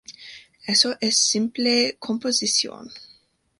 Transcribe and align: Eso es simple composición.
Eso 0.65 0.95
es 0.99 1.15
simple 1.15 1.95
composición. 1.99 2.89